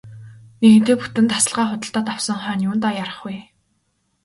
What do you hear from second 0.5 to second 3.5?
Нэгэнтээ бүтэн тасалгаа худалдаад авсан хойно юундаа яарах вэ.